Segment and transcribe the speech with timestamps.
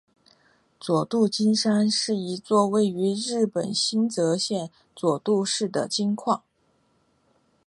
[0.79, 6.41] 佐渡金山是一座位于日本新舄县佐渡市的金矿。